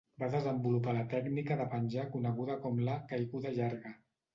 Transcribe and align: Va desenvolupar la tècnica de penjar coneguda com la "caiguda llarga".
Va 0.21 0.27
desenvolupar 0.35 0.95
la 0.95 1.03
tècnica 1.11 1.59
de 1.61 1.69
penjar 1.75 2.09
coneguda 2.19 2.59
com 2.67 2.85
la 2.91 3.01
"caiguda 3.15 3.59
llarga". 3.63 3.99